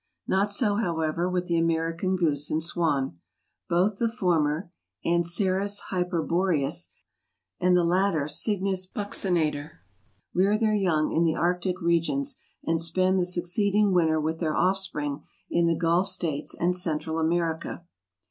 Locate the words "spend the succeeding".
12.81-13.93